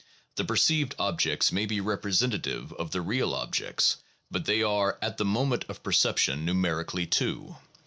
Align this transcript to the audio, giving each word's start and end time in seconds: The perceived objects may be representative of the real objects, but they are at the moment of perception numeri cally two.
The 0.35 0.43
perceived 0.43 0.95
objects 0.97 1.51
may 1.51 1.67
be 1.67 1.79
representative 1.79 2.73
of 2.73 2.89
the 2.89 3.01
real 3.01 3.35
objects, 3.35 3.97
but 4.31 4.45
they 4.45 4.63
are 4.63 4.97
at 4.99 5.17
the 5.17 5.25
moment 5.25 5.63
of 5.69 5.83
perception 5.83 6.43
numeri 6.43 6.87
cally 6.87 7.05
two. 7.05 7.57